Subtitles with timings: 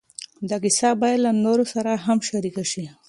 [0.49, 2.85] دا کیسه باید له نورو سره هم شریکه شي.